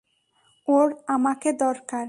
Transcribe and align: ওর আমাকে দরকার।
ওর 0.67 0.87
আমাকে 1.07 1.49
দরকার। 1.53 1.99